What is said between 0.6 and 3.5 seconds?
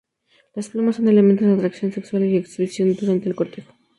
plumas son elementos de atracción sexual y exhibición durante el